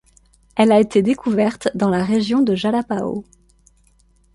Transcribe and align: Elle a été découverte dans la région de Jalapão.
Elle 0.55 0.71
a 0.71 0.79
été 0.79 1.03
découverte 1.03 1.69
dans 1.75 1.91
la 1.91 2.03
région 2.03 2.41
de 2.41 2.55
Jalapão. 2.55 3.23